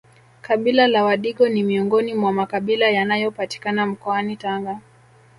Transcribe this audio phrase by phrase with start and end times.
[0.41, 4.79] Kabila la wadigo ni miongoni mwa makabila yanayopatikana mkoani Tanga